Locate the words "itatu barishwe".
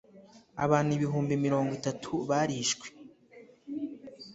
1.79-2.87